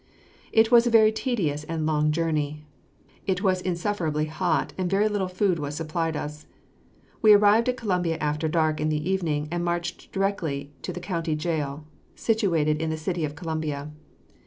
[0.51, 2.65] It was a very tedious and trying journey.
[3.27, 6.47] It was insufferably hot, and very little food was supplied us.
[7.21, 11.35] We arrived at Columbia after dark in the evening, and marched directly to the county
[11.35, 11.85] jail,
[12.15, 13.91] situated in the city of Columbia.